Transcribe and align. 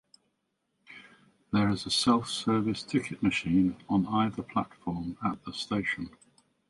There 1.53 1.69
is 1.69 1.85
a 1.85 1.91
self-serve 1.91 2.73
ticket 2.87 3.21
machine 3.21 3.75
on 3.87 4.07
either 4.07 4.41
platform 4.41 5.15
at 5.23 5.45
the 5.45 5.53
station. 5.53 6.09